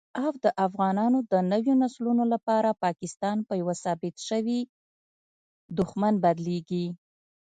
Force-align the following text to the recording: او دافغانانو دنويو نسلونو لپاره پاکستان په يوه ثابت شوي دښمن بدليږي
او 0.23 0.31
دافغانانو 0.45 1.19
دنويو 1.31 1.79
نسلونو 1.83 2.23
لپاره 2.33 2.79
پاکستان 2.83 3.37
په 3.47 3.53
يوه 3.61 3.75
ثابت 3.83 4.15
شوي 4.27 4.59
دښمن 5.77 6.13
بدليږي 6.23 6.85